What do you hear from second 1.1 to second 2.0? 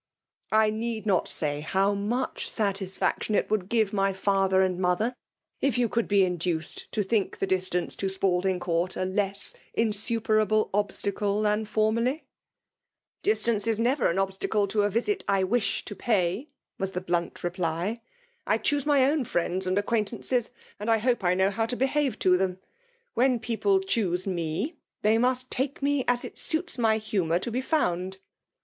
say how